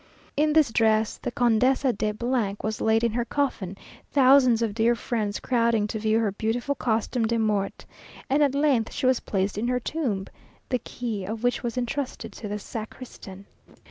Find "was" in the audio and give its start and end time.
2.63-2.81, 9.05-9.19, 11.61-11.77